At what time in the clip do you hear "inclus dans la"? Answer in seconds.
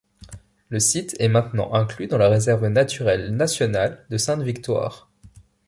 1.75-2.27